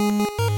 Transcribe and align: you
you 0.00 0.57